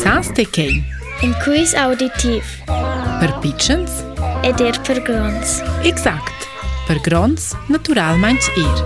[0.00, 0.72] Sans të kej.
[1.24, 2.46] Inkuis auditiv.
[3.20, 3.98] Për pichens?
[4.46, 5.58] Edir për grons.
[5.88, 6.46] Exakt.
[6.88, 8.80] Për grons, natural manç ir.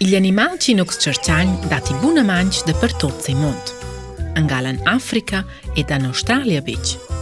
[0.00, 3.74] Il animal që nuk së qërqanj, da ti bunë manç dhe për totë se mund.
[4.38, 5.42] Angalan Afrika
[5.74, 7.18] e da në Australia bëqë.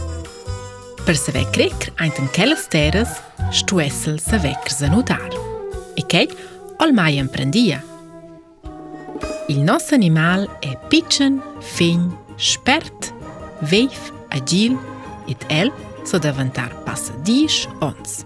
[1.07, 3.17] Për së vekrikr, ajtën kellës terës,
[3.57, 5.29] shtuesel së vekrë zënutar.
[5.97, 6.45] E kejtë,
[6.81, 7.83] ormai emprendia.
[9.47, 13.13] Il nostro animal è piccin, fin, spert,
[13.61, 14.77] veif, agil
[15.27, 15.71] ed el
[16.05, 18.25] so davantar passa 10 ons.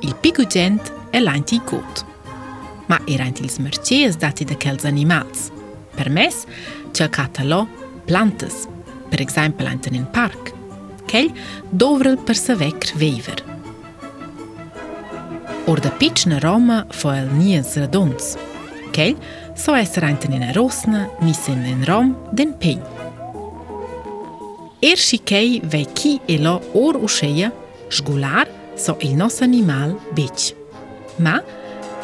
[0.00, 2.06] Il pigugent è l'anticot.
[2.86, 5.50] Ma erant ils mercies dati da quels animals.
[5.94, 6.44] Per mes,
[6.92, 7.66] c'è catalò
[8.04, 8.68] plantes,
[9.08, 10.52] per exemple ant in parc.
[11.06, 11.32] Ch'ell
[11.70, 13.52] dovrel per saver viver.
[15.64, 18.36] der Ordapična Roma El nie zraduns.
[18.92, 19.14] Kell,
[19.56, 22.82] so esser einten in a Rosna, missen in Rom, den Pegn.
[24.82, 27.50] Erši kej vej ki e lo or ušeja,
[27.90, 30.52] žgular so il nos animal beč.
[31.18, 31.40] Ma,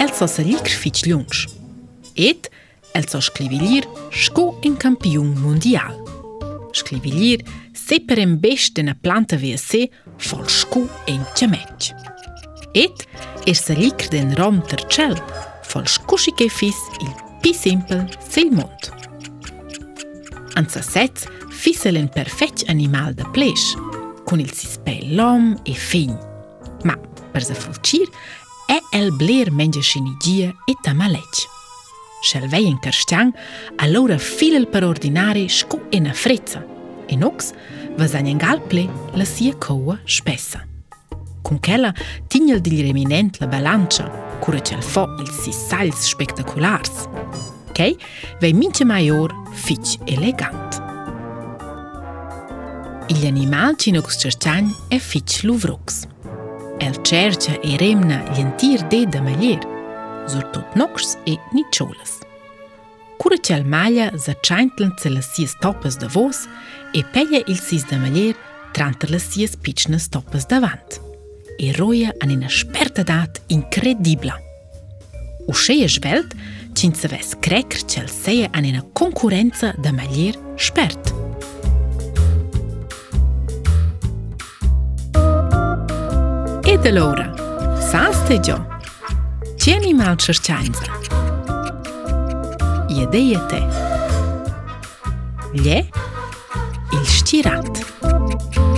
[0.01, 1.45] el so se likr fič ljunč.
[2.17, 2.49] Et,
[2.95, 5.99] el so šklivilir ško in kampion mundial.
[6.73, 7.45] Šklivilir
[7.77, 11.93] seperem bešte na planta vse, fol ško in čemeč
[12.75, 13.07] et
[13.47, 15.19] er liker den der tărcel,
[15.63, 18.93] falșcuși che fis il pi simpel sil mond.
[20.55, 21.11] Anza sez,
[21.51, 23.61] fisel un perfect animal de pleș,
[24.25, 26.17] con il sispel lom e fign.
[26.85, 26.97] Ma,
[27.33, 28.09] per se fulcir,
[28.69, 31.35] e el bler menge scinigie e tamalec.
[32.23, 33.33] Schel vei in carstian,
[33.79, 36.63] allora filel per ordinare scu e na frezza,
[37.07, 37.51] e nox,
[37.97, 40.70] va zanengal ple la sia coa spessa.
[41.51, 41.93] con quella
[42.29, 47.09] tigna il dilreminent la balancia, cura c'è il fo, il si salz spettacolars.
[47.75, 47.97] major
[48.39, 50.81] Vei mince maior, fic elegant.
[53.09, 54.73] Gli animali in questo cercian
[56.77, 59.59] El cercia e remna gli antir de da malier,
[60.29, 62.19] zurtot e nicciolas.
[63.17, 66.47] Cura c'è il maglia za c'entlen ce la sies topas da vos
[66.93, 68.37] e peglia il sis da malier
[68.71, 71.09] tranter la sies picnes topas davanti
[71.61, 74.35] e roja anë në shpertë të datë inkredibla.
[75.51, 76.33] U sheje zhvelt,
[76.79, 81.19] qinë së ves krekrë që lëseje anë në konkurenca dhe me lirë shpertë.
[86.71, 87.29] E të lora,
[87.91, 88.59] sa së të gjo?
[89.61, 91.01] Që animal që shqanëzë?
[93.01, 93.61] Jedeje te.
[95.59, 95.79] Lje?
[96.97, 98.69] Il shqiratë.